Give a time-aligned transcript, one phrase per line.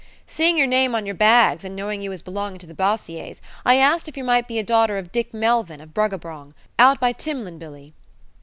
[0.25, 3.75] "Seeing your name on yer bags, an' knowin' you was belonging to the Bossiers, I
[3.75, 7.93] ask if yer might be a daughter of Dick Melvyn, of Bruggabrong, out by Timlinbilly."